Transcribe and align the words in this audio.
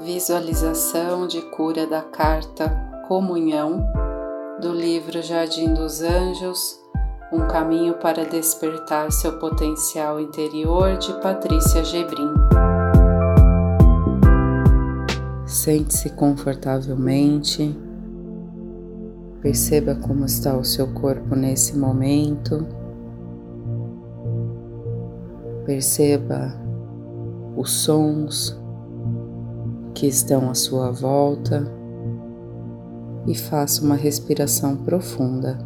Visualização 0.00 1.26
de 1.26 1.42
cura 1.42 1.86
da 1.86 2.00
carta 2.00 2.70
Comunhão 3.06 3.86
do 4.58 4.72
livro 4.72 5.20
Jardim 5.20 5.74
dos 5.74 6.00
Anjos 6.00 6.80
Um 7.30 7.46
caminho 7.46 7.92
para 7.98 8.24
despertar 8.24 9.12
seu 9.12 9.38
potencial 9.38 10.18
interior 10.18 10.96
de 10.96 11.12
Patrícia 11.20 11.84
Gebrim. 11.84 12.32
Sente-se 15.44 16.08
confortavelmente. 16.10 17.78
Perceba 19.42 19.94
como 19.94 20.24
está 20.24 20.56
o 20.56 20.64
seu 20.64 20.88
corpo 20.94 21.36
nesse 21.36 21.76
momento. 21.76 22.66
Perceba 25.66 26.58
os 27.54 27.70
sons 27.70 28.61
que 29.94 30.06
estão 30.06 30.50
à 30.50 30.54
sua 30.54 30.90
volta 30.90 31.66
e 33.26 33.34
faça 33.34 33.84
uma 33.84 33.94
respiração 33.94 34.76
profunda. 34.76 35.58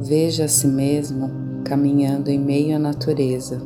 Veja 0.00 0.44
a 0.44 0.48
si 0.48 0.66
mesmo 0.66 1.30
caminhando 1.64 2.28
em 2.28 2.38
meio 2.38 2.76
à 2.76 2.78
natureza. 2.78 3.60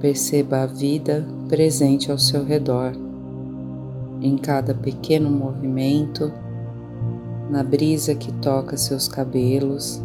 Perceba 0.00 0.62
a 0.62 0.66
vida 0.66 1.26
presente 1.48 2.10
ao 2.10 2.18
seu 2.18 2.44
redor, 2.44 2.92
em 4.20 4.36
cada 4.36 4.74
pequeno 4.74 5.28
movimento, 5.28 6.32
na 7.50 7.62
brisa 7.62 8.14
que 8.14 8.32
toca 8.34 8.76
seus 8.76 9.08
cabelos, 9.08 10.02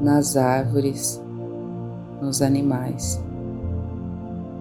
nas 0.00 0.36
árvores, 0.36 1.22
nos 2.22 2.40
animais. 2.40 3.20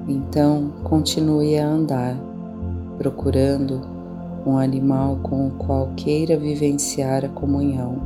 Então 0.10 0.72
continue 0.84 1.60
a 1.60 1.68
andar, 1.68 2.18
procurando 2.98 3.80
um 4.44 4.58
animal 4.58 5.20
com 5.22 5.50
o 5.50 5.52
qual 5.52 5.92
queira 5.96 6.36
vivenciar 6.36 7.24
a 7.24 7.30
comunhão. 7.30 8.00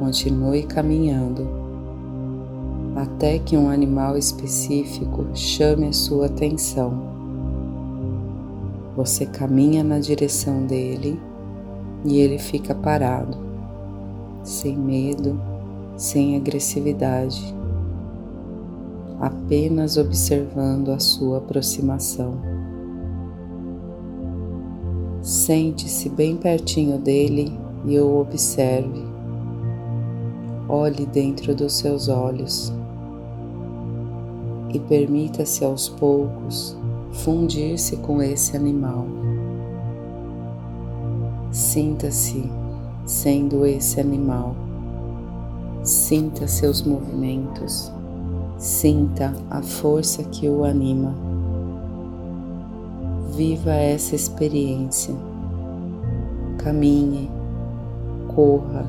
Continue 0.00 0.64
caminhando 0.64 1.48
até 2.96 3.38
que 3.38 3.56
um 3.56 3.70
animal 3.70 4.18
específico 4.18 5.24
chame 5.34 5.86
a 5.86 5.92
sua 5.92 6.26
atenção. 6.26 7.00
Você 8.96 9.26
caminha 9.26 9.84
na 9.84 10.00
direção 10.00 10.66
dele 10.66 11.20
e 12.04 12.18
ele 12.18 12.38
fica 12.38 12.74
parado, 12.74 13.38
sem 14.42 14.76
medo, 14.76 15.40
sem 15.96 16.34
agressividade 16.34 17.59
apenas 19.20 19.98
observando 19.98 20.90
a 20.90 20.98
sua 20.98 21.38
aproximação. 21.38 22.40
Sente-se 25.20 26.08
bem 26.08 26.38
pertinho 26.38 26.98
dele 26.98 27.52
e 27.84 27.98
o 27.98 28.18
observe. 28.18 29.04
Olhe 30.66 31.04
dentro 31.04 31.54
dos 31.54 31.74
seus 31.74 32.08
olhos 32.08 32.72
e 34.72 34.78
permita-se 34.78 35.64
aos 35.64 35.90
poucos 35.90 36.74
fundir-se 37.12 37.98
com 37.98 38.22
esse 38.22 38.56
animal. 38.56 39.06
Sinta-se 41.50 42.50
sendo 43.04 43.66
esse 43.66 44.00
animal. 44.00 44.56
Sinta 45.82 46.46
seus 46.46 46.82
movimentos 46.82 47.92
Sinta 48.60 49.32
a 49.48 49.62
força 49.62 50.22
que 50.22 50.46
o 50.46 50.64
anima. 50.64 51.14
Viva 53.34 53.72
essa 53.72 54.14
experiência. 54.14 55.14
Caminhe, 56.58 57.30
corra, 58.34 58.84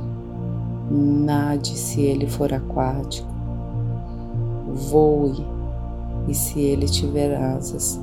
nade 0.89 1.69
se 1.69 2.01
ele 2.01 2.27
for 2.27 2.51
aquático, 2.51 3.29
voe 4.89 5.41
e 6.27 6.33
se 6.35 6.59
ele 6.59 6.87
tiver 6.87 7.33
asas. 7.33 7.97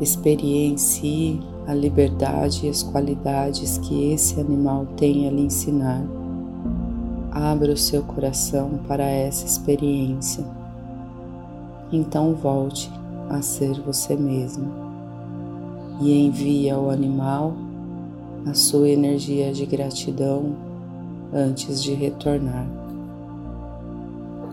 Experiencie 0.00 1.40
a 1.64 1.74
liberdade 1.74 2.66
e 2.66 2.70
as 2.70 2.82
qualidades 2.82 3.78
que 3.78 4.10
esse 4.10 4.40
animal 4.40 4.84
tem 4.96 5.28
a 5.28 5.30
lhe 5.30 5.42
ensinar 5.42 6.04
abra 7.32 7.72
o 7.72 7.76
seu 7.76 8.02
coração 8.02 8.78
para 8.86 9.04
essa 9.04 9.46
experiência. 9.46 10.44
Então 11.90 12.34
volte 12.34 12.92
a 13.30 13.40
ser 13.40 13.80
você 13.80 14.14
mesmo 14.14 14.70
e 16.00 16.26
envie 16.26 16.68
ao 16.70 16.90
animal 16.90 17.54
a 18.46 18.54
sua 18.54 18.88
energia 18.88 19.52
de 19.52 19.64
gratidão 19.64 20.54
antes 21.32 21.82
de 21.82 21.94
retornar. 21.94 22.66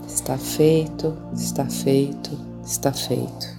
Está 0.08 0.38
feito, 0.38 1.14
está 1.34 1.66
feito, 1.66 2.32
está 2.64 2.92
feito. 2.92 3.59